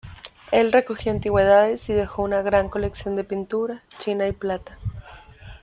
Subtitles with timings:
[0.51, 4.79] Él recogió antigüedades y dejó una gran colección de pintura, china y plata.